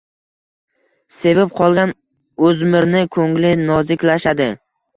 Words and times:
Sevib 1.17 1.53
qolgan 1.59 1.93
o'zmirni 2.49 3.05
ko‘ngli 3.19 3.55
noziklashadi. 3.69 4.53